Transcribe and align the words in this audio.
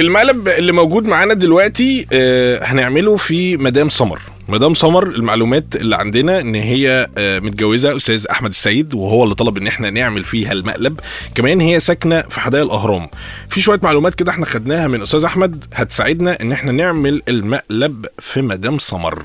المقلب 0.00 0.48
اللي 0.48 0.72
موجود 0.72 1.04
معانا 1.04 1.34
دلوقتي 1.34 2.06
آه، 2.12 2.64
هنعمله 2.64 3.16
في 3.16 3.56
مدام 3.56 3.88
سمر. 3.90 4.20
مدام 4.48 4.74
سمر 4.74 5.06
المعلومات 5.06 5.64
اللي 5.76 5.96
عندنا 5.96 6.40
إن 6.40 6.54
هي 6.54 7.08
آه، 7.18 7.38
متجوزة 7.38 7.96
أستاذ 7.96 8.26
أحمد 8.30 8.50
السيد 8.50 8.94
وهو 8.94 9.24
اللي 9.24 9.34
طلب 9.34 9.56
إن 9.56 9.66
إحنا 9.66 9.90
نعمل 9.90 10.24
فيها 10.24 10.52
المقلب. 10.52 11.00
كمان 11.34 11.60
هي 11.60 11.80
ساكنة 11.80 12.20
في 12.22 12.40
حدائق 12.40 12.64
الأهرام. 12.64 13.08
في 13.50 13.60
شوية 13.60 13.80
معلومات 13.82 14.14
كده 14.14 14.30
إحنا 14.32 14.46
خدناها 14.46 14.88
من 14.88 15.02
أستاذ 15.02 15.24
أحمد 15.24 15.64
هتساعدنا 15.74 16.38
إن 16.42 16.52
إحنا 16.52 16.72
نعمل 16.72 17.22
المقلب 17.28 18.06
في 18.18 18.42
مدام 18.42 18.78
سمر. 18.78 19.22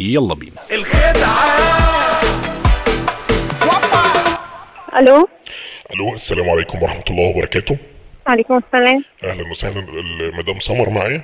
يلا 0.00 0.34
بينا. 0.34 0.60
ألو؟ 4.98 5.28
ألو 5.94 6.14
السلام 6.14 6.50
عليكم 6.50 6.82
ورحمة 6.82 7.04
الله 7.10 7.22
وبركاته. 7.30 7.76
عليكم 8.30 8.56
السلام. 8.56 9.04
أهلا 9.24 9.50
وسهلا. 9.50 9.80
المدام 9.80 10.60
سمر 10.60 10.90
معايا؟ 10.90 11.22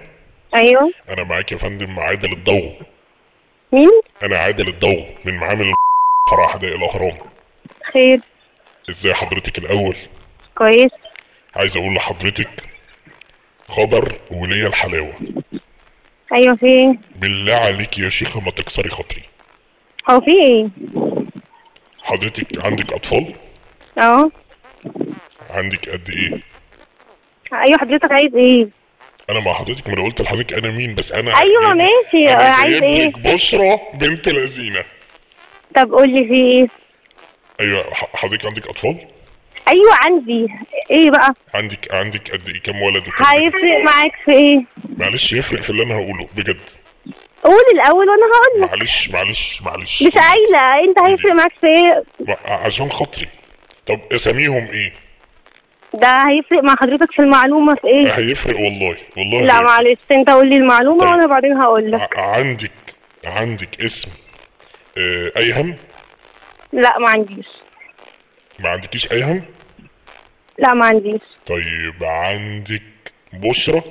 أيوه. 0.54 0.93
أنا 1.08 1.25
معاك 1.25 1.53
يا 1.53 1.57
فندم 1.57 2.00
عادل 2.00 2.32
الضو. 2.32 2.71
مين؟ 3.72 3.90
أنا 4.22 4.39
عادل 4.39 4.68
الضو 4.68 5.04
من 5.25 5.35
معامل 5.35 5.75
فرع 6.30 6.46
حدائق 6.46 6.75
الاهرام 6.75 7.18
خير. 7.93 8.21
إزاي 8.90 9.14
حضرتك 9.14 9.58
الأول؟ 9.58 9.96
كويس. 10.54 10.93
عايز 11.57 11.77
أقول 11.77 11.94
لحضرتك 11.94 12.50
خبر 13.68 14.13
وليا 14.30 14.66
الحلاوة. 14.66 15.14
أيوه 16.32 16.57
في 16.57 16.66
إيه؟ 16.66 16.99
بالله 17.16 17.54
عليك 17.54 17.99
يا 17.99 18.08
شيخه 18.08 18.41
ما 18.41 18.50
تكسري 18.50 18.88
خاطري. 18.88 19.22
هو 20.11 20.21
في 20.21 20.30
إيه؟ 20.30 20.68
حضرتك 22.02 22.64
عندك 22.64 22.93
أطفال؟ 22.93 23.35
أه. 23.99 24.30
عندك 25.50 25.88
قد 25.88 26.08
إيه؟ 26.08 26.55
أيوه 27.53 27.79
حضرتك 27.79 28.13
عايز 28.13 28.35
إيه؟ 28.35 28.68
أنا 29.31 29.41
مع 29.41 29.53
حضرتك 29.53 29.89
ما 29.89 29.95
أنا 29.95 30.03
قلت 30.05 30.21
لحضرتك 30.23 30.53
أنا 30.53 30.71
مين 30.71 30.95
بس 30.95 31.13
أنا 31.13 31.39
أيوة 31.39 31.64
جايب- 31.75 31.77
ماشي، 31.77 32.33
أنا 32.34 32.42
عايز؟ 32.55 32.83
لك 32.84 33.19
بشرى 33.19 33.78
بنت 33.94 34.28
لذينة. 34.28 34.84
طب 35.77 35.92
قول 35.92 36.08
لي 36.11 36.25
في 36.28 36.34
إيه؟ 36.34 36.66
أيوه 37.61 37.84
حضرتك 38.14 38.47
عندك 38.47 38.69
أطفال؟ 38.69 39.06
أيوه 39.69 39.92
عندي. 40.03 40.47
إيه 40.91 41.11
بقى؟ 41.11 41.34
عندك 41.55 41.94
عندك 41.94 42.30
قد 42.33 42.48
إيه؟ 42.48 42.61
كام 42.61 42.83
ولد 42.83 43.08
وكام؟ 43.08 43.27
هيفرق 43.27 43.84
معاك 43.84 44.12
في 44.25 44.33
إيه؟ 44.33 44.60
معلش 44.98 45.33
يفرق 45.33 45.60
في 45.60 45.70
اللي 45.70 45.83
أنا 45.83 45.94
هقوله 45.94 46.28
بجد. 46.36 46.60
قول 47.44 47.62
الأول 47.75 48.06
وأنا 48.08 48.22
هقول 48.27 48.62
لك. 48.62 48.69
معلش 48.78 49.08
معلش 49.10 49.62
معلش. 49.62 50.03
مش 50.03 50.12
قايله 50.12 50.84
أنت 50.88 51.08
هيفرق 51.08 51.33
معاك 51.33 51.53
في 51.60 51.66
إيه؟ 51.66 52.05
عشان 52.44 52.91
خاطري. 52.91 53.28
طب 53.86 54.00
أساميهم 54.12 54.66
إيه؟ 54.72 54.92
ده 56.00 56.22
هيفرق 56.28 56.62
مع 56.64 56.75
حضرتك 56.80 57.12
في 57.12 57.19
المعلومة 57.22 57.75
في 57.75 57.86
إيه؟ 57.86 58.11
هيفرق 58.11 58.56
والله 58.61 58.97
والله 59.16 59.42
لا. 59.42 59.61
معلش 59.61 59.98
أنت 60.12 60.30
قول 60.30 60.48
لي 60.48 60.56
المعلومة 60.56 61.00
طيب. 61.00 61.11
وأنا 61.11 61.27
بعدين 61.27 61.56
هقول 61.56 61.92
لك. 61.92 62.19
عندك 62.19 62.70
عندك 63.27 63.80
اسم 63.80 64.08
آه 64.98 65.33
أيهم؟ 65.36 65.77
لا 66.72 66.98
ما 66.98 67.11
عنديش. 67.11 67.47
ما 68.58 68.69
عندكيش 68.69 69.12
أيهم؟ 69.12 69.42
لا 70.58 70.75
ما 70.75 70.86
عنديش. 70.86 71.20
طيب 71.47 71.94
عندك 72.05 72.83
بشرى 73.33 73.83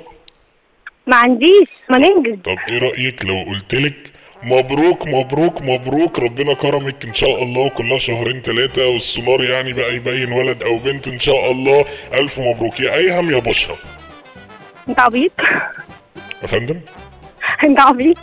ما 1.06 1.16
عنديش. 1.16 1.68
ما 1.90 1.98
ننجز. 1.98 2.38
طب 2.44 2.56
إيه 2.68 2.78
رأيك 2.78 3.24
لو 3.24 3.42
قلتلك 3.48 4.12
مبروك 4.42 5.06
مبروك 5.06 5.62
مبروك. 5.62 6.18
ربنا 6.18 6.54
كرمك 6.54 7.04
إن 7.04 7.14
شاء 7.14 7.42
الله 7.42 7.68
كلها 7.68 7.98
شهرين 7.98 8.40
ثلاثة 8.42 8.88
والسونار 8.88 9.44
يعني 9.44 9.72
بقى 9.72 9.94
يبين 9.96 10.32
ولد 10.32 10.62
أو 10.62 10.78
بنت 10.78 11.08
إن 11.08 11.20
شاء 11.20 11.50
الله. 11.50 11.84
ألف 12.14 12.38
مبروك. 12.38 12.80
يا 12.80 12.94
أيهم 12.94 13.30
يا 13.30 13.38
بشرى. 13.38 13.76
أنت 14.88 15.00
عبيط؟ 15.00 15.32
يا 16.42 16.46
فندم. 16.46 16.80
أنت 17.64 17.80
عبيط؟ 17.80 18.16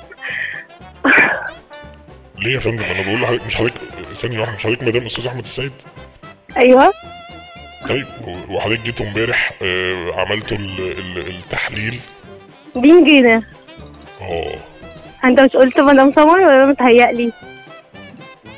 ليه 2.40 2.54
يا 2.54 2.60
فندم؟ 2.60 2.84
أنا 2.84 3.02
بقول 3.02 3.22
لحضرتك 3.22 3.46
مش 3.46 3.56
حضرتك 3.56 3.82
ثانية 4.16 4.40
واحدة 4.40 4.56
مش 4.56 4.64
حضرتك 4.64 4.84
مدام 4.84 5.06
أستاذ 5.06 5.28
أحمد 5.28 5.44
السيد؟ 5.44 5.72
أيوه. 6.58 6.94
طيب 7.90 8.08
وحضرتك 8.50 8.82
جيتوا 8.82 9.06
امبارح 9.06 9.52
آه 9.62 10.14
عملتوا 10.22 10.58
ال- 10.58 11.00
ال- 11.00 11.28
التحليل؟ 11.36 12.00
مين 12.76 13.04
جينا؟ 13.06 13.42
آه. 14.22 14.56
انت 15.26 15.40
مش 15.40 15.52
قلت 15.52 15.80
مدام 15.80 16.12
سمر 16.12 16.38
ولا 16.42 16.66
متهيألي؟ 16.66 17.32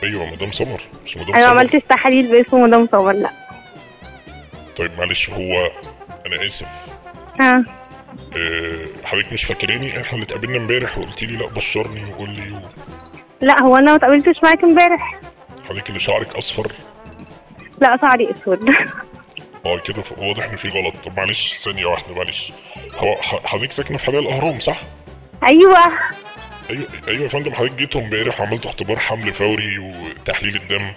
أيوه 0.04 0.26
مدام 0.32 0.52
سمر 0.52 0.82
مش 1.06 1.18
مدام 1.18 1.36
أنا 1.36 1.46
ما 1.46 1.52
عملتش 1.60 1.82
تحاليل 1.90 2.28
باسم 2.32 2.62
مدام 2.62 2.88
سمر 2.92 3.12
لا. 3.12 3.30
طيب 4.78 4.92
معلش 4.98 5.30
هو 5.30 5.72
أنا 6.26 6.46
اسف. 6.48 6.68
ها. 7.40 7.64
آه 8.38 8.86
حضرتك 9.04 9.34
مش 9.34 9.44
فاكراني؟ 9.44 10.02
إحنا 10.02 10.14
اللي 10.14 10.24
اتقابلنا 10.24 10.58
امبارح 10.58 10.98
وقلت 10.98 11.24
لي 11.24 11.38
لا 11.38 11.48
بشرني 11.48 12.02
وقول 12.12 12.30
لي 12.30 12.52
و... 12.52 12.60
لا 13.42 13.62
هو 13.64 13.76
أنا 13.78 13.92
ما 13.92 13.96
اتقابلتش 13.96 14.44
معاك 14.44 14.64
امبارح. 14.64 15.20
حضرتك 15.70 15.90
اللي 15.90 16.00
شعرك 16.00 16.36
اصفر؟ 16.36 16.72
لا 17.82 17.98
شعري 18.02 18.32
اسود. 18.32 18.70
آه 19.66 19.80
كده 19.80 20.04
واضح 20.18 20.44
ان 20.50 20.58
في 20.58 20.70
غلط. 20.70 20.94
طب 21.06 21.18
معلش 21.18 21.58
ثانية 21.64 21.86
واحدة 21.86 22.16
معلش. 22.16 22.52
هو 22.98 23.16
حضرتك 23.22 23.72
ساكنة 23.72 23.98
في 23.98 24.06
حدائق 24.06 24.28
الأهرام 24.28 24.60
صح؟ 24.60 24.82
أيوه. 25.44 25.80
أيوه 26.70 26.88
أيوه 27.08 27.24
يا 27.24 27.28
فندم. 27.28 27.54
حضرتك 27.54 27.76
جيتوا 27.76 28.02
امبارح 28.02 28.42
وعملتوا 28.42 28.70
اختبار 28.70 29.00
حمل 29.00 29.34
فوري 29.34 29.80
وتحليل 29.80 30.56
الدم. 30.56 30.92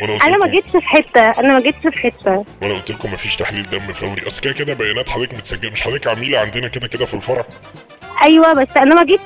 وأنا 0.00 0.12
قلت 0.12 0.22
أنا 0.22 0.36
ما 0.36 0.46
جيتش 0.46 0.70
في 0.70 0.86
حتة. 0.88 1.20
أنا 1.20 1.52
ما 1.52 1.60
جيتش 1.60 1.78
في 1.82 1.98
حتة. 1.98 2.44
وأنا 2.62 2.74
قلت 2.74 2.90
لكم 2.90 3.12
مفيش 3.12 3.36
تحليل 3.36 3.70
دم 3.70 3.92
فوري. 3.92 4.26
أصل 4.26 4.40
كده 4.40 4.52
كده 4.52 4.74
بيانات 4.74 5.08
حضرتك 5.08 5.34
متسجلة. 5.34 5.70
مش 5.70 5.82
حضرتك 5.82 6.06
عميلة 6.06 6.38
عندنا 6.38 6.68
كده 6.68 6.88
كده 6.88 7.06
في 7.06 7.14
الفرع؟ 7.14 7.44
أيوه 8.22 8.52
بس 8.52 8.68
أنا 8.76 8.94
ما 8.94 9.04
جيتش. 9.04 9.22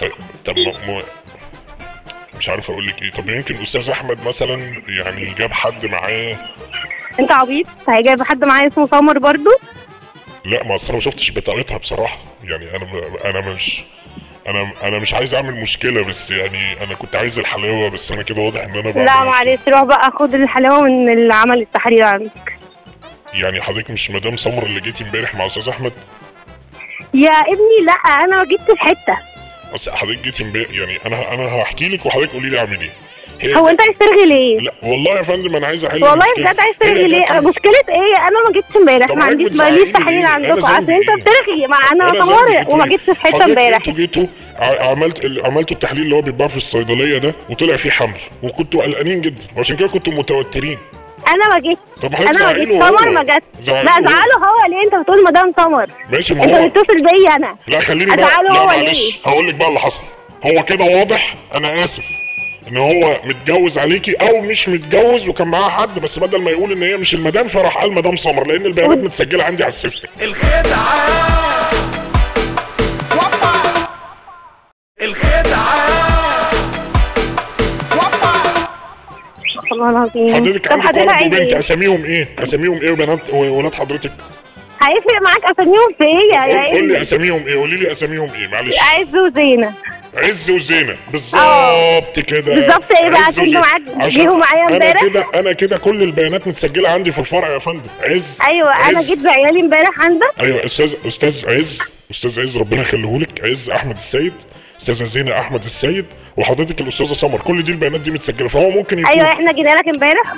طيب 0.00 0.12
طب 0.44 0.58
ما 0.58 1.02
مش 2.38 2.48
عارف 2.48 2.70
أقول 2.70 2.86
لك 2.86 3.02
إيه. 3.02 3.10
طب 3.10 3.28
يمكن 3.28 3.56
أستاذ 3.56 3.90
أحمد 3.90 4.26
مثلا 4.26 4.82
يعني 4.88 5.34
جاب 5.34 5.52
حد 5.52 5.86
معاه؟ 5.86 6.36
أنت 7.20 7.32
عبيط. 7.32 7.66
هي 7.88 8.02
جايبة 8.02 8.24
حد 8.24 8.44
معايا 8.44 8.68
اسمه 8.68 8.86
سمر 8.86 9.18
برضو؟ 9.18 9.50
لا 10.44 10.64
ما 10.64 10.74
أصل 10.74 10.86
أنا 10.86 10.94
ما 10.94 11.00
شفتش 11.00 11.32
بطاقتها 11.32 11.76
بصراحة. 11.76 12.18
يعني 12.44 12.76
أنا 12.76 12.86
أنا 13.24 13.40
مش 13.40 13.82
أنا 14.48 14.72
أنا 14.82 14.98
مش 14.98 15.14
عايز 15.14 15.34
اعمل 15.34 15.54
مشكلة 15.60 16.02
بس 16.04 16.30
يعني 16.30 16.82
أنا 16.84 16.94
كنت 16.94 17.16
عايز 17.16 17.38
الحلاوة 17.38 17.88
بس 17.90 18.12
أنا 18.12 18.22
كده 18.22 18.40
واضح 18.40 18.60
إن 18.60 18.70
أنا 18.76 18.90
بعمل 18.90 19.04
لا 19.06 19.12
مشكلة. 19.12 19.24
معلش 19.30 19.60
روح 19.68 19.82
بقى 19.82 20.10
خد 20.18 20.34
الحلاوة 20.34 20.82
من 20.84 21.08
اللي 21.12 21.34
عمل 21.34 21.60
التحاليل 21.60 22.02
عندك. 22.04 22.58
يعني 23.34 23.62
حضرتك 23.62 23.90
مش 23.90 24.10
مدام 24.10 24.36
سمر 24.36 24.62
اللي 24.62 24.80
جيتي 24.80 25.04
امبارح 25.04 25.34
مع 25.34 25.46
أستاذ 25.46 25.68
أحمد؟ 25.68 25.92
يا 27.14 27.30
ابني 27.30 27.86
لا 27.86 27.92
أنا 27.92 28.36
ما 28.36 28.44
جيتش 28.44 28.64
في 28.64 28.78
حتة. 28.80 29.18
أصل 29.74 29.90
حضرتك 29.92 30.20
جيتي 30.22 30.42
امبارح 30.42 30.70
يعني 30.70 30.98
أنا 31.06 31.34
أنا 31.34 31.62
هحكي 31.62 31.88
لك 31.88 32.06
وحضرتك 32.06 32.32
قولي 32.32 32.50
لي 32.50 32.58
أعمل 32.58 32.80
إيه. 32.80 32.92
هي 33.42 33.54
هو 33.56 33.68
انت 33.68 33.80
عايز 33.80 33.98
ترغي 33.98 34.26
ليه؟ 34.26 34.58
لا 34.60 34.72
والله 34.82 35.16
يا 35.16 35.22
فندم 35.22 35.56
أنا 35.56 35.66
عايز 35.66 35.84
أحل 35.84 36.04
والله. 36.04 36.24
بجد 36.36 36.60
عايز 36.60 36.74
ترغي 36.80 37.04
ليه؟ 37.04 37.20
مشكلة 37.40 37.82
إيه؟ 37.88 38.28
أنا 38.28 38.44
ما 38.46 38.52
جيتش 38.52 38.76
امبارح 38.76 39.08
ما 39.16 39.24
عنديش 39.24 39.52
ماليش 39.52 39.88
ليه؟ 40.08 40.26
عندكم 40.26 40.64
عشان 40.66 40.76
أنت 40.76 40.90
إيه؟ 40.90 41.00
بترغي. 41.16 41.66
ما 41.66 41.76
أنا 41.92 42.10
طوارئ 42.24 42.58
إيه؟ 42.58 42.66
وما 42.68 42.86
جيتش 42.86 43.04
في 43.04 43.14
حتة 43.14 43.30
حضرتك 43.30 43.48
امبارح. 43.48 43.76
أنتوا 43.76 43.92
جيتوا 43.92 44.26
عملت 44.60 45.20
عملتوا 45.44 45.76
التحليل 45.76 46.02
اللي 46.02 46.14
هو 46.16 46.20
بيتباع 46.20 46.48
في 46.48 46.56
الصيدلية 46.56 47.18
ده 47.18 47.34
وطلع 47.50 47.76
فيه 47.76 47.90
حمل 47.90 48.20
وكنتوا 48.42 48.82
قلقانين 48.82 49.20
جدا 49.20 49.42
وعشان 49.56 49.76
كده 49.76 49.88
كنتوا 49.88 50.12
متوترين. 50.12 50.78
أنا 51.28 51.54
ما 51.54 51.60
جيتش. 51.60 51.80
طب 52.02 52.14
أنا 52.14 52.46
ما 52.46 52.52
جيتش. 52.52 52.72
سمر 52.78 53.10
ما 53.10 53.22
جاتش. 53.22 53.68
لا. 53.68 53.80
ازعله 53.80 54.36
هو 54.36 54.70
ليه؟ 54.70 54.84
أنت 54.84 55.02
بتقول 55.02 55.24
مدام 55.24 55.52
سمر. 55.56 55.86
ماشي 56.10 56.34
ما 56.34 56.44
أنت 56.44 56.52
هو 56.54 56.68
بتتصل 56.68 57.02
بيا 57.02 57.36
أنا. 57.36 57.56
لا 57.66 57.80
خليني 57.80 58.16
بقى 58.16 58.24
أزعله 58.26 58.52
لا 58.52 58.58
هو 58.60 58.80
ليه؟ 58.80 59.12
هقول 59.24 59.48
لك 59.48 59.54
بقى 59.54 59.68
اللي 59.68 59.80
حصل. 59.80 60.02
هو 60.46 60.62
كده 60.64 60.84
واضح؟ 60.84 61.34
أنا 61.54 61.84
آسف. 61.84 62.04
ان 62.72 62.76
هو 62.76 63.16
متجوز 63.24 63.78
عليكي 63.78 64.12
أو 64.12 64.40
مش 64.40 64.68
متجوز 64.68 65.28
وكان 65.28 65.48
معاه 65.48 65.68
حد 65.68 65.98
بس 65.98 66.18
بدل 66.18 66.42
ما 66.42 66.50
يقول 66.50 66.72
ان 66.72 66.82
هي 66.82 66.96
مش 66.96 67.14
المدام 67.14 67.48
فراح 67.48 67.78
قال 67.78 67.92
مدام 67.92 68.16
سمر 68.16 68.46
لأن 68.46 68.66
البيانات 68.66 68.98
متسجلة 68.98 69.44
عندي 69.44 69.62
على 69.64 69.72
ال 69.72 69.77
system 69.77 70.08
والله 79.70 79.90
العظيم 79.90 80.34
حضرتك 80.34 80.72
عندك 80.72 80.86
حضرتك 80.86 81.08
ولد 81.08 81.22
وبنت 81.34 81.52
إيه؟ 81.52 81.58
أساميهم 81.58 82.04
إيه؟ 82.04 82.28
أساميهم 82.38 82.80
إيه 82.80 82.90
وبنات 82.90 83.20
وولاد 83.32 83.74
حضرتك؟ 83.74 84.12
هيفرق 84.82 85.22
معاك 85.22 85.44
أساميهم 85.58 85.88
في 85.98 86.04
إيه 86.04 86.34
يا 86.34 86.40
قول 86.40 86.50
قول 86.50 86.88
لي 86.88 86.94
عيني 86.94 87.02
أساميهم 87.02 87.46
إيه؟ 87.46 87.56
قولي 87.56 87.76
لي 87.76 87.92
أساميهم 87.92 88.30
إيه؟ 88.34 88.48
معلش 88.48 88.74
عز 88.78 89.16
وزينة 89.16 89.72
عز 90.16 90.50
وزينة 90.50 90.96
بالظبط 91.12 92.20
كده 92.20 92.54
بالظبط 92.54 92.92
إيه 93.02 93.10
بقى؟ 93.10 93.28
وزينة. 93.28 93.60
معاك- 93.60 93.82
عشان 93.96 94.08
جيهم 94.22 94.38
معايا 94.40 94.62
أنا 94.68 94.74
امبارح؟ 94.76 95.02
كده 95.04 95.24
أنا 95.34 95.52
كده 95.52 95.78
كل 95.78 96.02
البيانات 96.02 96.48
متسجلة 96.48 96.88
عندي 96.88 97.12
في 97.12 97.18
الفرع 97.18 97.48
يا 97.48 97.58
فندم 97.58 97.88
عز 98.02 98.38
أيوه 98.48 98.88
أنا 98.88 98.98
عز. 98.98 99.06
جيت 99.06 99.18
بعيالي 99.18 99.60
امبارح 99.60 100.00
عندك 100.00 100.26
أيوه 100.40 100.64
أستاذ 100.66 100.94
أستاذ 101.06 101.44
عز 101.50 101.82
أستاذ 102.10 102.40
عز 102.40 102.56
ربنا 102.56 102.80
يخليهولك 102.80 103.44
عز 103.44 103.70
أحمد 103.70 103.94
السيد 103.94 104.32
أستاذة 104.80 105.04
زينة 105.04 105.38
أحمد 105.38 105.64
السيد 105.64 106.06
وحضرتك 106.36 106.80
الأستاذة 106.80 107.12
سمر 107.12 107.38
كل 107.40 107.62
دي 107.62 107.72
البيانات 107.72 108.00
دي 108.00 108.10
متسجلة 108.10 108.48
فهو 108.48 108.70
ممكن 108.70 108.98
يكون 108.98 109.10
أيوه 109.12 109.28
إحنا 109.28 109.52
جينا 109.52 109.70
لك 109.70 109.88
امبارح 109.88 110.34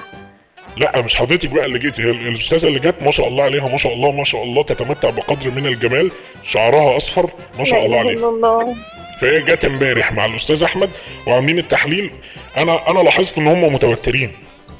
لا 0.76 1.00
مش 1.00 1.16
حضرتك 1.16 1.48
بقى 1.48 1.66
اللي 1.66 1.78
جيت 1.78 2.00
هي 2.00 2.10
الأستاذة 2.10 2.68
اللي 2.68 2.78
جت 2.78 3.02
ما 3.02 3.10
شاء 3.10 3.28
الله 3.28 3.44
عليها 3.44 3.68
ما 3.68 3.76
شاء 3.78 3.92
الله 3.94 4.12
ما 4.12 4.24
شاء 4.24 4.42
الله 4.42 4.62
تتمتع 4.62 5.10
بقدر 5.10 5.50
من 5.50 5.66
الجمال 5.66 6.10
شعرها 6.42 6.96
أصفر 6.96 7.30
ما 7.58 7.64
شاء 7.64 7.86
الله 7.86 7.98
عليها. 7.98 8.28
الله. 8.28 8.74
فهي 9.20 9.42
جت 9.42 9.64
امبارح 9.64 10.12
مع 10.12 10.24
الأستاذ 10.24 10.62
أحمد 10.62 10.90
وعاملين 11.26 11.58
التحليل. 11.58 12.10
أنا 12.56 12.90
أنا 12.90 12.98
لاحظت 12.98 13.38
إن 13.38 13.46
هم 13.46 13.74
متوترين. 13.74 14.32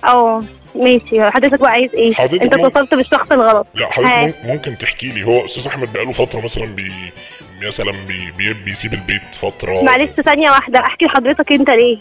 آه 0.05 0.43
ماشي. 0.75 1.31
حضرتك 1.31 1.61
بقى 1.61 1.71
عايز 1.71 1.91
إيه؟ 1.95 2.15
حضرتك 2.15 2.43
أنت 2.43 2.55
اتصلت 2.55 2.95
بالشخص 2.95 3.33
الغلط. 3.33 3.67
لا 3.75 3.91
حضرتك 3.91 4.35
ممكن 4.45 4.79
تحكي 4.79 5.07
لي 5.07 5.27
هو 5.27 5.45
أستاذ 5.45 5.67
أحمد 5.67 5.93
بقاله 5.93 6.13
فترة 6.13 6.41
مثلا 6.41 6.67
بي 6.67 6.93
مثلا 7.67 7.93
بي 8.09 8.31
بي 8.39 8.55
بيسيب 8.55 8.93
البيت 8.95 9.23
فترة. 9.41 9.83
معلش 9.83 10.11
ثانية 10.25 10.51
واحدة. 10.51 10.81
أحكي 10.81 11.05
لحضرتك 11.05 11.53
أنت 11.53 11.71
ليه؟ 11.71 11.99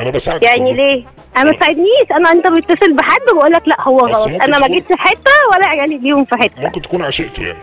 أنا 0.00 0.10
بساعدك 0.10 0.42
يعني. 0.42 0.72
ليه؟ 0.72 1.04
أنا 1.36 1.44
ما 1.44 1.52
تساعدنيش 1.52 2.10
أنا 2.10 2.32
أنت 2.32 2.46
بتتصل 2.46 2.92
بحد 2.96 3.20
وبقول 3.32 3.52
لك 3.52 3.62
لا 3.68 3.80
هو 3.80 3.98
غلط. 3.98 4.42
أنا 4.42 4.58
ما 4.58 4.68
جيتش 4.68 4.86
في 4.86 4.96
حتة 4.98 5.30
ولا 5.52 5.66
عيالي 5.66 5.98
ليهم 5.98 6.24
في 6.24 6.36
حتة. 6.36 6.62
ممكن 6.62 6.82
تكون 6.82 7.02
عشيقته 7.02 7.42
يعني. 7.42 7.58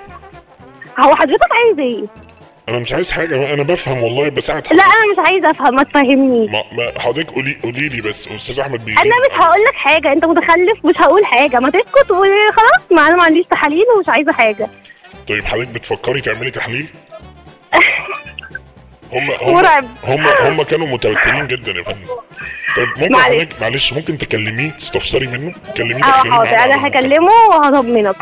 هو 0.99 1.15
حضرتك 1.15 1.47
عايز 1.51 1.79
إيه؟ 1.79 2.05
أنا 2.69 2.79
مش 2.79 2.93
عايز 2.93 3.11
حاجة. 3.11 3.53
أنا 3.53 3.63
بفهم 3.63 4.03
والله 4.03 4.29
بساعد 4.29 4.73
لا 4.73 4.83
حضرتك 4.83 4.97
أنا 4.97 5.11
مش 5.23 5.29
عايزه 5.31 5.51
أفهم 5.51 5.75
ما 5.75 5.83
تفهمنيش 5.83 6.51
ما 6.51 6.63
ما 6.71 6.99
حضرتك 6.99 7.31
قولي 7.31 7.57
قولي 7.63 7.89
لي 7.89 8.01
بس 8.01 8.27
أستاذ 8.27 8.59
أحمد 8.59 8.85
بي 8.85 8.91
أنا 8.91 9.01
مش 9.01 9.43
هقول 9.43 9.61
لك 9.63 9.75
حاجة. 9.75 10.11
أنت 10.13 10.25
متخلف 10.25 10.85
مش 10.85 10.95
هقول 10.97 11.25
حاجة. 11.25 11.59
ما 11.59 11.69
تسكت 11.69 12.11
وخلاص 12.11 12.81
ما 12.91 13.07
أنا 13.07 13.15
ما 13.15 13.23
عنديش 13.23 13.45
تحاليل 13.47 13.85
ومش 13.97 14.09
عايزة 14.09 14.31
حاجة. 14.31 14.67
طيب 15.29 15.45
حضرتك 15.45 15.69
بتفكري 15.69 16.21
تعملي 16.21 16.51
تحليل؟ 16.51 16.85
هم 19.13 19.31
هم 19.31 19.53
مرعب. 19.53 19.87
هم 20.03 20.27
هم 20.27 20.63
كانوا 20.63 20.87
متوترين 20.87 21.47
جدا 21.47 21.71
يا 21.71 21.83
فندم 21.83 22.05
طيب 22.77 22.87
ممكن 22.97 23.11
معلش. 23.11 23.25
حضرتك 23.25 23.61
معلش 23.61 23.93
ممكن 23.93 24.17
تكلميه 24.17 24.69
تستفسري 24.71 25.27
منه 25.27 25.53
كلميه 25.77 26.03
آه 26.03 26.07
حاضر 26.11 26.49
أنا. 26.49 26.87
هكلمه 26.87 27.31
وهطمنك 27.49 28.15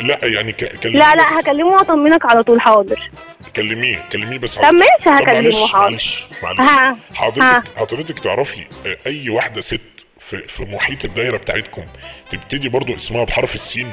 لا 0.00 0.18
يعني 0.22 0.52
كلميه 0.52 0.98
لا 0.98 1.14
لا. 1.14 1.40
هكلمه 1.40 1.66
وهطمنك 1.68 2.26
على 2.26 2.42
طول 2.42 2.60
حاضر 2.60 3.10
كلميه 3.56 4.02
كلميه 4.12 4.38
بس 4.38 4.54
طب 4.54 4.74
ماشي 4.74 5.22
هكلمه 5.22 5.66
حاضر 5.66 5.82
معلش 5.90 6.24
معلش 6.42 6.60
ها. 6.60 6.90
ها. 6.90 6.96
حضرتك 7.14 7.62
حضرتك 7.78 8.18
تعرفي 8.18 8.60
آه، 8.86 8.96
أي 9.06 9.30
واحدة 9.30 9.60
ست 9.60 9.80
في 10.20 10.48
في 10.48 10.62
محيط 10.62 11.04
الدايرة 11.04 11.36
بتاعتكم 11.36 11.82
تبتدي 12.30 12.68
برضو 12.68 12.96
اسمها 12.96 13.24
بحرف 13.24 13.54
السين 13.54 13.92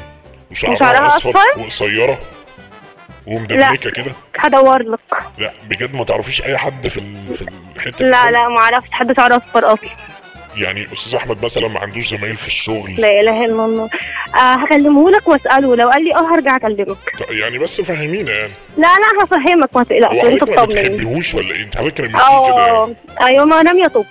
وشعرها 0.51 1.08
أصفر؟ 1.08 1.34
وقصيرة 1.58 2.19
ومدبلكة 3.27 3.89
كده؟ 3.89 4.12
هدور 4.39 4.83
لك. 4.83 5.00
لا 5.38 5.51
بجد 5.69 5.94
ما 5.95 6.04
تعرفيش 6.04 6.42
أي 6.44 6.57
حد 6.57 6.88
في 6.88 6.98
ال- 6.98 7.36
في 7.36 7.45
الحتة 7.75 8.06
لا؟ 8.06 8.31
لا 8.31 8.48
ما 8.48 8.57
أعرفش 8.57 8.88
حد 8.92 9.16
شعره 9.18 9.38
اصفر 9.38 9.74
أصلا 9.74 9.89
يعني 10.57 10.88
أستاذ 10.94 11.16
أحمد 11.16 11.45
مثلا 11.45 11.68
ما 11.68 11.80
عندوش 11.80 12.07
زمايل 12.10 12.38
في 12.38 12.48
الشغل؟ 12.48 12.95
لا 12.98 13.07
إله 13.22 13.45
إلا 13.45 13.66
الله. 13.66 13.89
آه 14.36 14.38
هكلمه 14.56 15.12
لك 15.12 15.27
وأسأله. 15.27 15.75
لو 15.75 15.89
قال 15.89 16.04
لي 16.04 16.16
آه 16.16 16.33
هرجع 16.36 16.56
أكلمك. 16.56 16.98
يعني 17.30 17.60
بس 17.60 17.81
فهمينا 17.81 18.31
يعني. 18.31 18.51
لا 18.77 18.81
لا 18.88 19.24
هفهمك. 19.24 19.75
ما 19.75 19.83
تقلقش. 19.83 20.12
أنت 20.13 20.22
حضرتك 20.44 20.60
ما 20.60 20.66
بتحبيهوش 20.66 21.33
ولا 21.36 21.51
إيه؟ 21.56 21.63
أنت 21.63 21.77
على 21.77 21.89
فكره 21.89 22.04
رميتيه 22.06 22.51
كده 22.51 22.66
يعني. 22.66 22.72
آه 22.72 22.95
أيوه 23.22 23.45
ما 23.45 23.62
راميه 23.62 23.88
طب. 23.88 24.06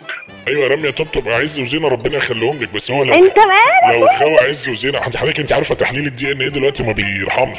أيوه 0.49 0.69
رمية 0.69 0.91
طبطب 0.91 1.29
عز 1.29 1.59
وزينة 1.61 1.89
ربنا 1.89 2.17
يخليهم 2.17 2.63
لك. 2.63 2.69
بس 2.75 2.91
هو 2.91 3.05
لو 3.05 3.15
أنت 3.15 3.39
مالك؟ 3.39 4.01
لو 4.01 4.07
خاوي 4.19 4.39
عز 4.39 4.69
وزينة 4.69 5.01
حضرتك 5.01 5.41
أنت 5.41 5.53
عارفة 5.53 5.75
تحليل 5.75 6.07
الدي 6.07 6.33
ان 6.33 6.41
إيه 6.41 6.49
دلوقتي 6.49 6.83
ما 6.83 6.93
بيرحمش. 6.93 7.59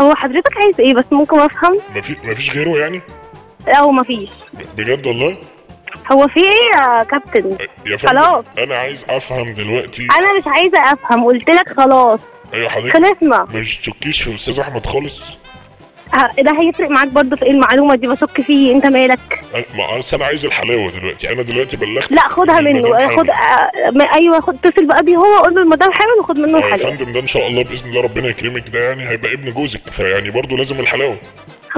هو 0.00 0.14
حضرتك 0.14 0.56
عايز 0.62 0.80
إيه؟ 0.80 0.94
بس 0.94 1.04
ممكن 1.12 1.38
افهم. 1.38 1.78
ما 1.94 2.00
في 2.00 2.16
ما 2.24 2.34
فيش 2.34 2.50
غيره 2.50 2.78
يعني؟ 2.78 3.00
لا 3.66 3.78
هو 3.80 3.90
ما 3.92 4.02
فيش 4.04 4.30
ب- 4.52 4.76
بجد 4.80 5.06
والله؟ 5.06 5.36
هو 6.12 6.28
في 6.28 6.40
إيه 6.40 6.80
يا 6.82 7.02
كابتن؟ 7.04 7.56
يا 7.86 7.96
خلاص. 7.96 8.44
أنا 8.58 8.74
عايز 8.76 9.04
أفهم 9.08 9.52
دلوقتي. 9.54 10.02
أنا 10.18 10.32
مش 10.38 10.42
عايزة 10.46 10.78
أفهم 10.92 11.24
قلت 11.24 11.50
لك 11.50 11.68
خلاص. 11.76 12.20
أيوه 12.54 12.68
حضرتك 12.68 12.92
خلصنا. 12.96 13.46
مش 13.54 13.78
تشكيش 13.78 14.22
في 14.22 14.30
الاستاذ 14.30 14.60
أحمد 14.60 14.86
خالص؟ 14.86 15.22
ده 16.38 16.52
هيفرق 16.60 16.90
معاك 16.90 17.08
برضه 17.08 17.36
في 17.36 17.44
إيه 17.44 17.50
المعلومة 17.50 17.94
دي؟ 17.94 18.06
بشك 18.06 18.40
فيه. 18.40 18.72
أنت 18.74 18.86
مالك؟ 18.86 19.44
ما 19.74 19.98
أصل 20.00 20.16
أنا 20.16 20.26
عايز 20.26 20.44
الحلاوة 20.44 20.90
دلوقتي. 20.90 21.32
أنا 21.32 21.42
دلوقتي 21.42 21.76
بلغت 21.76 22.12
لا 22.12 22.28
خدها 22.28 22.60
منه 22.60 22.98
حامد. 22.98 23.20
خد 23.20 23.30
آه، 23.30 24.14
أيوه 24.14 24.40
خد 24.40 24.56
اتصل 24.64 24.86
بقى 24.86 25.02
بيه 25.02 25.16
هو 25.16 25.38
قول 25.38 25.54
له 25.54 25.62
المدام 25.62 25.92
حامل 25.92 26.12
وخد 26.20 26.38
منه 26.38 26.58
آه، 26.58 26.68
يا 26.68 26.76
فندم 26.76 27.12
ده 27.12 27.20
إن 27.20 27.26
شاء 27.26 27.46
الله 27.48 27.64
بإذن 27.64 27.90
الله 27.90 28.02
ربنا 28.02 28.28
يكرمك. 28.28 28.68
ده 28.68 28.78
يعني 28.78 29.08
هيبقى 29.08 29.32
ابن 29.32 29.52
جوزك 29.52 29.80
فيعني 29.92 30.30
برضه 30.30 30.56
لازم 30.56 30.80
الحلاوة. 30.80 31.16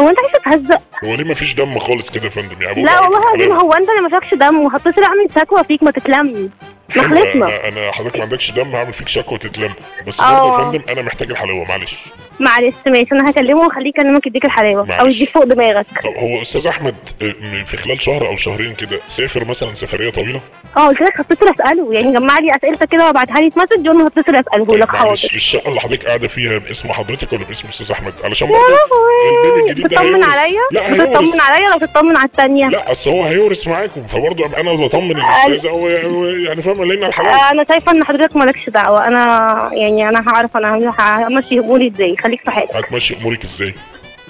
هو 0.01 0.09
أنت 0.09 0.19
عايز 0.47 0.63
تهزق؟ 0.63 0.81
هو 1.05 1.15
ليه 1.15 1.25
ما 1.25 1.35
فيش 1.35 1.55
دم 1.55 1.79
خالص 1.79 2.11
كده 2.11 2.25
يا 2.25 2.31
فندم؟ 2.31 2.63
يعني 2.63 2.83
لا 2.83 3.01
والله 3.01 3.35
العظيم. 3.35 3.53
هو 3.53 3.73
أنت 3.73 3.89
اللي 3.89 4.01
ما 4.09 4.21
فيكش 4.21 4.35
دم. 4.35 4.59
وهتصل 4.59 5.03
أعمل 5.05 5.27
شكوى 5.41 5.65
فيك 5.65 5.83
ما 5.83 5.91
تتلم 5.91 6.27
ما 6.27 6.49
حلو، 6.93 7.03
خلصنا 7.03 7.47
أنا 7.47 7.69
أنا 7.69 7.93
حضرتك 7.93 8.17
ما 8.17 8.23
عندكش 8.23 8.51
دم 8.51 8.77
هعمل 8.77 8.93
فيك 8.93 9.09
شكوى 9.09 9.39
تتلم 9.39 9.73
بس 10.07 10.21
آه. 10.21 10.33
برضه 10.49 10.59
يا 10.59 10.71
فندم 10.73 10.83
أنا 10.93 11.03
محتاج 11.03 11.31
الحلاوة 11.31 11.65
معلش. 11.65 11.95
معلش 12.41 12.75
ماشي. 12.87 13.09
أنا 13.13 13.31
هكلمه 13.31 13.61
واخليه 13.61 13.89
يكلمك 13.89 14.27
يديك 14.27 14.45
الحلاوة. 14.45 14.93
أو. 14.95 15.07
يديك 15.07 15.29
فوق 15.31 15.45
دماغك. 15.45 15.87
طب 16.03 16.11
هو 16.19 16.43
أستاذ 16.43 16.67
أحمد 16.67 16.95
آه، 17.23 17.65
في 17.65 17.77
خلال 17.77 18.03
شهر 18.03 18.27
أو 18.27 18.37
شهرين 18.37 18.75
كده 18.75 19.01
سافر 19.09 19.45
مثلا 19.45 19.75
سفرية 19.75 20.11
طويلة؟ 20.11 20.41
آه 20.77 20.87
قلت 20.89 21.01
لك 21.01 21.21
هتصل 21.21 21.55
اساله 21.55 21.95
يعني 21.95 22.13
جمع 22.13 22.39
لي 22.39 22.51
أسئلتك 22.57 22.89
كده 22.89 23.07
وابعتها 23.07 23.41
لي 23.41 23.51
في 23.51 23.59
message 23.61 23.89
وأنا 23.89 24.07
هتصل 24.09 24.37
اساله 24.37 24.65
طيب 24.67 24.81
لك 24.81 24.95
معلش 24.95 25.23
حاضر 25.23 25.35
الشقة 25.37 25.69
اللي 25.69 25.81
حضرتك 25.81 26.07
قاعدة 26.07 26.29
فيها 26.29 26.59
باسم 26.59 26.93
حضرتك 26.93 27.33
ولا 27.33 27.45
باسم 27.45 27.69
أستاذ 27.69 27.91
أحمد؟ 27.93 28.15
علشان 28.25 28.49
ال 28.49 28.71
baby 28.71 29.61
الجديد 29.71 29.87
ده 29.89 30.01
هيورث. 30.01 30.25
عليا؟ 30.29 30.61
لا 30.73 30.93
بتطمن 31.05 31.41
عليا 31.41 31.69
لو 31.69 31.87
تطمن 31.87 32.17
على 32.17 32.27
الثانية 32.27 32.69
لا 32.69 32.93
أصل 32.93 33.11
هو 33.11 33.23
هيورث 33.25 33.69
معاكم 33.69 34.07
فبرضه 34.07 34.47
أنا 34.61 34.73
بطمن 34.73 35.17
الاستاذه 35.17 35.71
هو 35.71 35.89
هو 35.89 36.25
يعني 36.27 36.63
فاهم 36.63 36.82
لنا 36.85 37.07
الحلاوه 37.07 37.51
أنا 37.51 37.65
شايفة 37.71 37.93
إن 37.93 38.05
حضرتك 38.05 38.37
مالكش 38.37 38.71
دعوة. 38.71 39.07
أنا 39.09 39.71
يعني 39.73 40.09
أنا 40.09 40.25
هعرف 40.29 40.57
أنا 40.57 40.93
همشي 41.29 41.59
أموري 41.59 41.93
إزاي؟ 41.95 42.17
خليك 42.17 42.41
في 42.45 42.51
حالك. 42.51 42.77
هتمشي 42.77 43.17
أمورك 43.21 43.45
إزاي؟ 43.45 43.75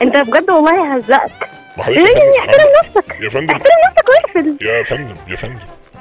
أنت 0.03 0.17
بجد 0.17 0.51
والله 0.51 0.95
هزقك 0.97 1.49
لازم 1.89 2.05
فندم- 2.05 2.35
يحترم 2.37 2.69
نفسك. 2.85 3.17
يا 3.21 3.29
فندم. 3.31 3.55
احترم 3.55 3.73
نفسك 3.89 4.09
واقفل 4.09 4.57
يا 4.67 4.83
فندم 4.83 5.15
يا 5.29 5.37
فندم. 5.37 5.59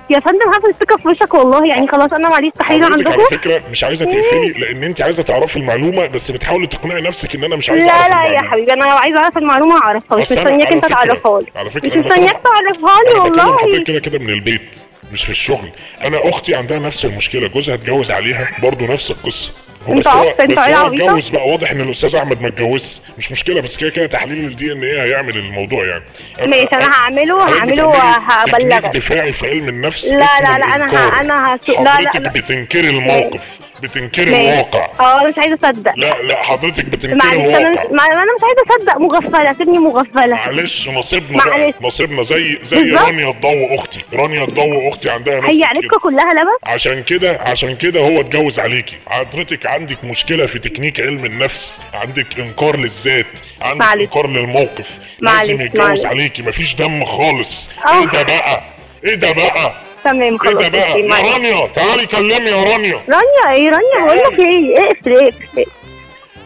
يا 0.09 0.19
فندم 0.19 0.49
هقفل 0.53 0.69
الثقة 0.69 0.97
في 0.97 1.07
وشك 1.07 1.33
والله. 1.33 1.65
يعني 1.67 1.87
خلاص 1.87 2.13
أنا 2.13 2.29
معليش 2.29 2.51
تحيه 2.59 2.75
حضرتك 2.85 3.07
على 3.07 3.07
عندكم 3.15 3.35
فكرة 3.37 3.61
مش 3.71 3.83
عايزة 3.83 4.05
تقفلي 4.05 4.49
لأن 4.49 4.83
أنت 4.83 5.01
عايزة 5.01 5.23
تعرفي 5.23 5.57
المعلومة 5.57 6.07
بس 6.07 6.31
بتحاولي 6.31 6.67
تقنعي 6.67 7.01
نفسك 7.01 7.35
إن 7.35 7.43
أنا 7.43 7.55
مش 7.55 7.69
عايز 7.69 7.85
لا 7.85 8.09
لا 8.09 8.23
يا. 8.33 8.39
حبيبي 8.41 8.73
أنا 8.73 8.83
لو 8.83 8.89
عايزة 8.97 9.17
أعرف 9.17 9.37
المعلومة 9.37 9.77
هعرفها 9.83 10.17
مش 10.17 10.31
مستنياك 10.31 10.71
أنت 10.73 10.85
تعرفها 10.85 11.41
لي. 11.41 11.47
على 11.55 11.69
فكرة 11.69 11.89
مش 11.99 12.05
مستنياك 12.05 12.39
تعرفها 12.43 12.99
لي 13.03 13.11
أنا 13.11 13.45
والله. 13.45 13.83
كده 13.83 13.99
كده 13.99 14.19
من 14.19 14.29
البيت. 14.29 14.69
مش 15.11 15.23
في 15.23 15.29
الشغل. 15.29 15.71
أنا 16.03 16.29
أختي 16.29 16.55
عندها 16.55 16.79
نفس 16.79 17.05
المشكلة. 17.05 17.47
جوزها 17.47 17.75
اتجوز 17.75 18.11
عليها 18.11 18.51
برضه 18.61 18.85
نفس 18.93 19.11
القصة. 19.11 19.51
هو 19.87 19.93
بس 19.93 20.07
هو 20.07 20.33
بس 20.49 20.57
هو. 20.57 20.87
اتجوز 20.87 21.29
بقى 21.29 21.47
واضح 21.49 21.71
إن 21.71 21.81
الأستاذ 21.81 22.15
أحمد 22.15 22.41
ما 22.41 22.47
اتجوزش. 22.47 22.99
مش 23.17 23.31
مشكلة 23.31 23.61
بس 23.61 23.77
كده 23.77 23.89
كده 23.89 24.05
تحليل 24.05 24.45
ال 24.45 24.71
DNA 24.71 25.03
هيعمل 25.03 25.37
الموضوع 25.37 25.85
يعني. 25.85 26.03
ماشي 26.47 26.67
أنا 26.73 26.91
هعمله 26.91 27.57
هعمله 27.59 27.85
وهبلغك. 27.87 28.95
دفاعي 28.95 29.33
في 29.33 29.47
علم 29.47 29.69
النفس 29.69 30.05
لا 30.05 30.17
لا 30.41 30.57
لا 30.57 30.75
أنا. 30.75 30.85
ه... 30.85 31.21
أنا 31.21 31.59
لا 31.67 32.19
لا 32.19 32.29
بتنكري 32.29 32.89
الموقف. 32.89 33.41
بتنكري. 33.81 34.51
الواقع. 34.51 34.87
آه 34.99 35.21
أنا 35.21 35.29
مش 35.29 35.35
عايزة 35.37 35.57
أصدق. 35.63 35.91
لا 35.95 36.21
لا 36.21 36.43
حضرتك 36.43 36.85
بتنكري 36.85 37.15
معلش 37.17 37.33
أنا 37.33 37.57
الواقع. 37.57 37.83
أنا 37.83 38.35
مش 38.37 38.43
عايزة 38.43 38.75
أصدق. 38.79 38.97
مغفلة 38.97 39.53
سيبني 39.57 39.79
مغفلة. 39.79 40.35
معلش 40.35 40.89
نصيبنا 40.89 41.37
معلش. 41.45 41.75
نصيبنا 41.81 42.23
زي 42.23 42.59
زي 42.63 42.83
بالظبط. 42.83 43.01
رانيا 43.01 43.29
الضو 43.29 43.75
أختي. 43.75 43.99
رانيا 44.13 44.43
الضو 44.43 44.89
أختي 44.89 45.09
عندها 45.09 45.39
نفس 45.39 45.49
هي. 45.49 45.63
عيلتكم 45.63 45.99
كلها 46.03 46.29
لبس 46.33 46.59
عشان 46.63 47.03
كده 47.03 47.39
عشان 47.41 47.75
كده 47.75 47.99
هو 47.99 48.19
اتجوز 48.19 48.59
عليكي. 48.59 48.95
حضرتك 49.07 49.65
عندك 49.65 50.03
مشكلة 50.03 50.45
في 50.45 50.59
تكنيك 50.59 50.99
علم 50.99 51.25
النفس. 51.25 51.77
عندك 51.93 52.39
إنكار 52.39 52.77
للذات. 52.77 53.25
عندك 53.61 53.79
معلش. 53.85 54.01
إنكار 54.01 54.27
للموقف. 54.27 54.89
معلش، 55.21 55.49
لازم 55.49 55.61
يتجوز 55.61 55.81
معلش. 55.87 56.05
عليكي. 56.05 56.41
مفيش 56.41 56.75
دم 56.75 57.05
خالص. 57.05 57.69
آه. 57.87 57.99
إيه 57.99 58.05
ده 58.05 58.23
بقى؟ 58.23 58.63
إيه 59.05 59.15
ده 59.15 59.31
بقى؟ 59.31 59.73
تمام 60.03 60.21
إيه 60.21 60.37
خلاص 60.37 60.53
ده 60.53 60.67
بقى 60.69 60.99
يا. 60.99 61.33
رانيا 61.33 61.67
تعالي 61.67 62.05
كلمي 62.05 62.49
يا 62.49 62.63
رانيا 62.63 63.01
رانيا 63.09 63.55
إيه 63.55 63.69
رانيا 63.69 64.05
بقول 64.05 64.17
لك 64.17 64.39
إيه 64.39 64.79
اقفل 64.79 65.13
اقفل 65.17 65.65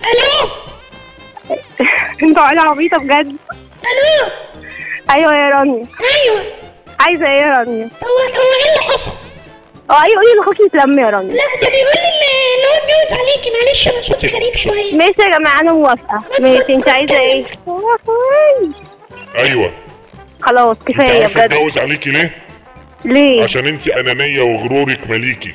ألو؟ 0.05 0.49
أنتوا 2.23 2.43
عيلة 2.43 2.61
عبيطة 2.61 2.97
بجد. 2.97 3.27
ألو؟ 3.27 4.29
أيوه 5.11 5.35
يا 5.35 5.49
رانيا 5.49 5.85
أيوه. 6.15 6.43
عايزة 6.99 7.25
إيه 7.27 7.41
يا 7.41 7.53
رانيا 7.53 7.89
هو 8.03 8.07
هو 8.07 8.53
إيه 8.63 8.69
اللي 8.71 8.93
حصل؟ 8.93 9.11
آه 9.89 10.03
أيوه 10.03 10.15
قولي 10.21 10.35
لاخوكي 10.37 10.63
يتلم 10.63 10.99
يا 10.99 11.09
رانيا 11.09 11.33
لا 11.33 11.43
ده 11.61 11.67
بيقول 11.69 11.93
لي 11.95 12.35
إن 12.55 12.65
هو 12.65 12.77
اتجوز 12.77 13.19
عليكي 13.19 13.51
معلش 13.65 13.87
أنا 13.87 13.99
صوتي 13.99 14.27
غريب 14.27 14.55
شوية. 14.55 14.93
ماشي 14.93 15.13
يا 15.21 15.37
جماعة 15.37 15.61
أنا 15.61 15.73
موافقة. 15.73 16.23
ماشي 16.39 16.73
أنت 16.73 16.89
عايزة 16.89 17.17
إيه. 17.19 17.45
أيوه. 19.35 19.73
خلاص 20.41 20.77
أنت 20.77 20.87
كفايه 20.87 21.27
بجد. 21.27 21.37
أتجوز 21.37 21.77
عليكي 21.77 22.11
ليه؟ 22.11 22.31
ليه؟ 23.05 23.43
عشان 23.43 23.67
انت 23.67 23.87
أنانية 23.87 24.41
وغرورك 24.41 25.09
مليكي. 25.09 25.53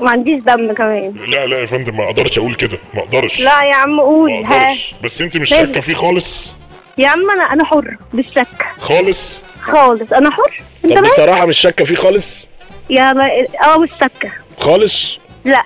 ما 0.00 0.10
عنديش 0.10 0.42
دم 0.42 0.72
كمان. 0.72 1.14
لا 1.28 1.46
لا 1.46 1.58
يا 1.60 1.66
فندم 1.66 1.96
ما 1.96 2.04
أقدرش 2.04 2.38
أقول 2.38 2.54
كده 2.54 2.78
ما 2.94 3.00
أقدرش. 3.00 3.40
لا 3.40 3.62
يا 3.64 3.74
عم 3.76 4.00
قول 4.00 4.30
ما 4.42 4.50
ها. 4.56 4.62
أقدرش. 4.66 4.94
بس 5.04 5.20
انت 5.20 5.36
مش. 5.36 5.48
شاكة 5.48 5.80
فيه 5.80 5.94
خالص؟ 5.94 6.50
يا 6.98 7.08
عم 7.08 7.30
أنا 7.30 7.42
أنا 7.52 7.64
حر 7.64 7.96
مش 8.14 8.26
شك 8.36 8.66
خالص؟ 8.78 9.42
خالص. 9.62 10.12
أنا 10.12 10.30
حر؟ 10.30 10.60
أنت 10.84 10.92
طب 10.92 10.98
مالك 11.02 11.12
بصراحة 11.12 11.46
مش 11.46 11.58
شاكة 11.58 11.84
فيه 11.84 11.94
خالص؟ 11.94 12.46
يا 12.90 13.12
ب- 13.12 13.18
آه 13.64 13.78
مش 13.78 13.90
شكه 14.00 14.32
خالص؟ 14.58 15.18
لا. 15.44 15.62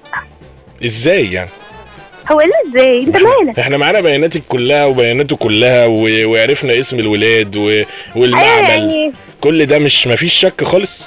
إزاي 0.84 1.32
يعني؟ 1.32 1.50
هو 2.32 2.40
إيه 2.40 2.46
اللي 2.46 2.80
إزاي؟ 2.80 2.98
أنت 2.98 3.16
مالك؟ 3.16 3.58
إحنا 3.58 3.76
معانا 3.76 4.00
بياناتك 4.00 4.42
كلها 4.48 4.84
وبياناته 4.86 5.36
كلها 5.36 5.86
و... 5.86 6.08
وعرفنا 6.24 6.80
اسم 6.80 6.98
الولاد 6.98 7.56
و... 7.56 7.82
والمعمل 8.16 8.68
يعني 8.68 9.12
كل 9.44 9.66
ده 9.66 9.78
مش 9.78 10.06
مفيش 10.06 10.34
شك 10.34 10.64
خالص؟ 10.64 11.02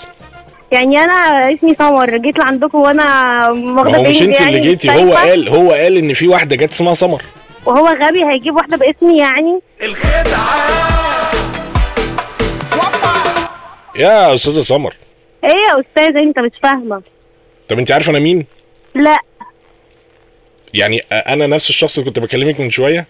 يعني 0.71 0.97
أنا 0.99 1.13
اسمي 1.53 1.75
سمر 1.75 2.17
جيت 2.17 2.37
لعندكم 2.39 2.77
وأنا 2.77 3.03
واخدة 3.51 3.97
هو 3.97 4.03
مش 4.03 4.21
انت 4.21 4.39
يعني 4.39 4.57
اللي 4.57 4.59
جيتي 4.69 4.87
مش 4.87 4.93
هو. 4.95 5.13
قال 5.13 5.49
هو 5.49 5.71
قال 5.71 5.97
إن 5.97 6.13
في 6.13 6.27
واحدة 6.27 6.55
جت 6.55 6.71
اسمها 6.71 6.93
سمر. 6.93 7.23
وهو 7.65 7.87
غبي 7.87 8.25
هيجيب 8.25 8.55
واحدة 8.55 8.77
باسمي 8.77 9.17
يعني. 9.17 9.59
يا 13.95 14.35
أستاذة 14.35 14.61
سمر. 14.61 14.95
إيه 15.43 15.49
يا 15.49 15.81
أستاذ؟ 15.81 16.17
أنت 16.17 16.39
مش 16.39 16.51
فاهمة. 16.63 17.01
طب 17.69 17.79
أنت 17.79 17.91
عارفة 17.91 18.11
أنا 18.11 18.19
مين؟ 18.19 18.45
لا. 18.95 19.17
يعني 20.73 20.99
أنا 21.11 21.47
نفس 21.47 21.69
الشخص 21.69 21.97
اللي 21.97 22.09
كنت 22.09 22.19
بكلمك 22.19 22.59
من 22.59 22.69
شوية؟ 22.69 23.07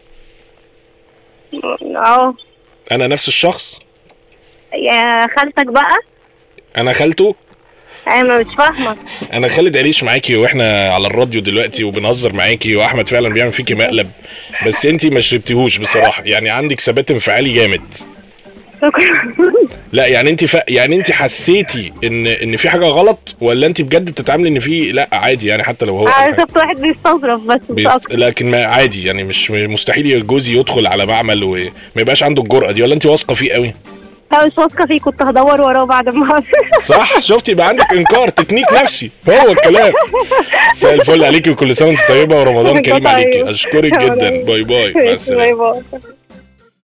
أه. 1.95 2.33
أنا 2.91 3.07
نفس 3.07 3.27
الشخص؟ 3.27 3.86
يا 4.73 5.27
خالتك 5.37 5.65
بقى؟ 5.65 5.97
أنا 6.77 6.93
خالته؟ 6.93 7.35
أنا 8.07 8.39
مش 8.39 8.55
فاهمة. 8.57 8.95
أنا 9.33 9.47
خالد 9.47 9.77
عليش 9.77 10.03
معاكي 10.03 10.35
وإحنا 10.35 10.89
على 10.93 11.07
الراديو 11.07 11.41
دلوقتي 11.41 11.83
وبنهزر 11.83 12.33
معاكي 12.33 12.75
وأحمد 12.75 13.09
فعلا 13.09 13.29
بيعمل 13.29 13.53
فيكي 13.53 13.73
مقلب 13.75 14.11
بس 14.65 14.85
انت 14.85 15.05
ما 15.05 15.19
شربتيهوش 15.19 15.77
بصراحة. 15.77 16.23
يعني 16.25 16.49
عندك 16.49 16.79
ثبات 16.79 17.11
انفعالي 17.11 17.53
جامد. 17.53 17.81
لا 19.91 20.05
يعني 20.05 20.29
انت 20.29 20.45
ف... 20.45 20.57
يعني 20.67 20.95
انت 20.95 21.11
حسيتي 21.11 21.93
إن 22.03 22.27
إن 22.27 22.57
في 22.57 22.69
حاجة 22.69 22.85
غلط 22.85 23.35
ولا 23.41 23.67
انت 23.67 23.81
بجد 23.81 24.05
بتتعاملي 24.11 24.49
إن 24.49 24.59
في 24.59 24.91
لا 24.91 25.09
عادي 25.11 25.47
يعني 25.47 25.63
حتى 25.63 25.85
لو 25.85 25.95
هو 25.95 26.07
أنا 26.07 26.37
شفت 26.37 26.57
واحد 26.57 26.81
بيستظرف 26.81 27.41
بس 27.41 27.61
بيست... 27.69 28.11
لكن 28.11 28.51
ما 28.51 28.65
عادي 28.65 29.05
يعني 29.05 29.23
مش 29.23 29.51
مستحيل 29.51 30.27
جوزي 30.27 30.57
يدخل 30.59 30.87
على 30.87 31.05
معمل 31.05 31.43
وما 31.43 31.71
يبقاش 31.95 32.23
عنده 32.23 32.41
الجرأة 32.41 32.71
دي. 32.71 32.83
ولا 32.83 32.93
انت 32.93 33.05
واثقة 33.05 33.33
فيه 33.35 33.53
قوي؟ 33.53 33.73
مش 34.33 34.57
واثقه 34.57 34.85
فيه 34.85 34.99
كنت 34.99 35.21
هدور 35.23 35.61
وراه 35.61 35.85
بعد 35.85 36.09
ما 36.15 36.43
صح 36.83 37.19
شفتي 37.19 37.51
يبقى 37.51 37.67
عندك 37.67 37.93
إنكار 37.93 38.29
تكنيك 38.29 38.73
نفسي. 38.73 39.11
هو 39.29 39.51
الكلام. 39.51 39.93
مساء 40.75 40.93
الفل 40.93 41.23
عليكي 41.23 41.49
وكل 41.49 41.75
سنة 41.75 41.87
وأنت 41.87 41.99
طيبة 42.07 42.39
ورمضان 42.39 42.81
كريم 42.81 43.07
عليكي 43.07 43.31
طيب. 43.43 43.47
أشكرك 43.47 43.99
جدا. 43.99 44.43
bye 44.43 44.63
bye. 44.63 44.93
مع 44.95 45.01
السلامة. 45.11 45.71
باي 45.71 45.81
باي. 45.91 46.01